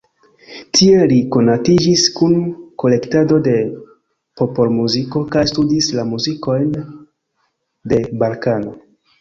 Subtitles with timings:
[0.77, 2.33] Tiel li konatiĝis kun
[2.83, 3.53] kolektado de
[4.41, 6.75] popolmuziko kaj studis la muzikojn
[7.93, 8.79] de Balkano.